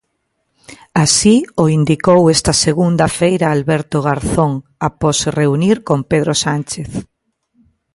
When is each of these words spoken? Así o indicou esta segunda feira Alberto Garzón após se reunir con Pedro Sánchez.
Así 1.03 1.35
o 1.63 1.65
indicou 1.77 2.21
esta 2.35 2.53
segunda 2.65 3.07
feira 3.19 3.47
Alberto 3.55 3.97
Garzón 4.07 4.51
após 4.89 5.15
se 5.21 5.29
reunir 5.41 5.77
con 5.87 5.99
Pedro 6.11 6.33
Sánchez. 6.43 6.89